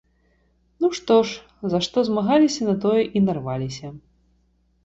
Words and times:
Ну 0.85 0.89
што 0.99 1.17
ж, 1.31 1.35
за 1.73 1.79
што 1.87 1.97
змагаліся, 2.09 2.61
на 2.71 2.75
тое 2.87 3.03
і 3.21 3.23
нарваліся. 3.27 3.87